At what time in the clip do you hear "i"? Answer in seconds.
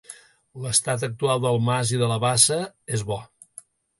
1.97-2.01